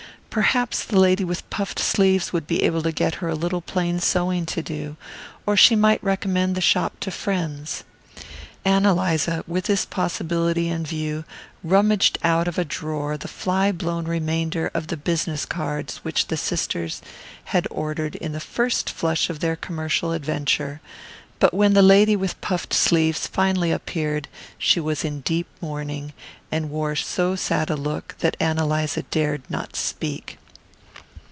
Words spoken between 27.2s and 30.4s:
sad a look that Ann Eliza dared not speak.